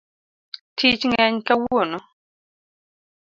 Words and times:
Tich 0.77 1.01
ng'eny 1.09 1.37
kawuono 1.47 1.99